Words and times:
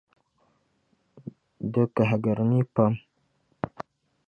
Di 1.71 1.81
kahigiri 1.93 2.43
nii 2.49 2.65
pam. 2.73 2.93